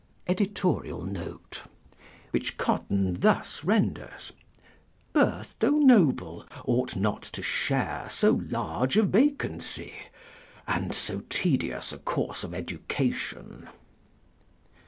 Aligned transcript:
[Which 0.25 0.55
Cotton 2.57 3.19
thus 3.19 3.63
renders: 3.63 4.33
"Birth 5.13 5.55
though 5.59 5.77
noble, 5.77 6.47
ought 6.65 6.95
not 6.95 7.21
to 7.21 7.43
share 7.43 8.07
so 8.09 8.41
large 8.49 8.97
a 8.97 9.03
vacancy, 9.03 9.93
and 10.67 10.91
so 10.91 11.21
tedious 11.29 11.93
a 11.93 11.99
course 11.99 12.43
of 12.43 12.55
education." 12.55 13.69